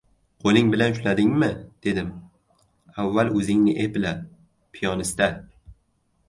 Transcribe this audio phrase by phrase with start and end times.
[0.45, 1.49] Qo‘ling bilan ushladingmi,
[1.87, 2.09] dedim!
[3.05, 4.15] Avval o‘zingni epla,
[4.79, 5.29] piyonista!